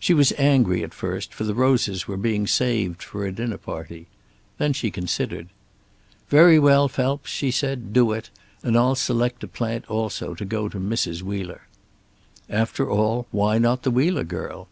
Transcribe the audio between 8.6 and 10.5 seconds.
And I'll select a plant also, to